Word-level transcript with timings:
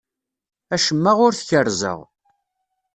Acemma 0.73 1.11
ur 1.25 1.31
t-kerrzeɣ. 1.33 1.99